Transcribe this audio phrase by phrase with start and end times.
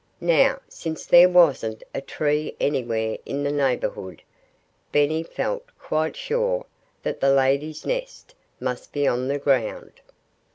[0.19, 4.23] Now, since there wasn't a tree anywhere in the neighborhood,
[4.91, 6.65] Benny felt quite sure
[7.03, 10.01] that the lady's nest must be on the ground.